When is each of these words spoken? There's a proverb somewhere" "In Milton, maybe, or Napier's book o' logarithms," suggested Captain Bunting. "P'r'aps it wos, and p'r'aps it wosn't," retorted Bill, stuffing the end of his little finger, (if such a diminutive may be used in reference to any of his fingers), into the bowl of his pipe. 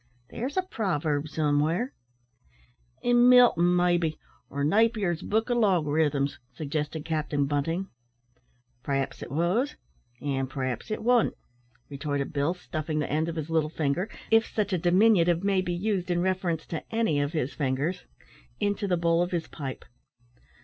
There's 0.31 0.57
a 0.57 0.63
proverb 0.63 1.27
somewhere" 1.27 1.93
"In 3.03 3.29
Milton, 3.29 3.75
maybe, 3.75 4.17
or 4.49 4.63
Napier's 4.63 5.21
book 5.21 5.51
o' 5.51 5.53
logarithms," 5.53 6.39
suggested 6.55 7.05
Captain 7.05 7.45
Bunting. 7.45 7.87
"P'r'aps 8.83 9.21
it 9.21 9.29
wos, 9.29 9.75
and 10.19 10.49
p'r'aps 10.49 10.89
it 10.89 11.03
wosn't," 11.03 11.35
retorted 11.87 12.33
Bill, 12.33 12.55
stuffing 12.55 12.97
the 12.97 13.11
end 13.11 13.29
of 13.29 13.35
his 13.35 13.51
little 13.51 13.69
finger, 13.69 14.09
(if 14.31 14.47
such 14.47 14.73
a 14.73 14.79
diminutive 14.79 15.43
may 15.43 15.61
be 15.61 15.75
used 15.75 16.09
in 16.09 16.19
reference 16.23 16.65
to 16.65 16.83
any 16.91 17.19
of 17.19 17.33
his 17.33 17.53
fingers), 17.53 18.05
into 18.59 18.87
the 18.87 18.97
bowl 18.97 19.21
of 19.21 19.29
his 19.29 19.47
pipe. 19.47 19.85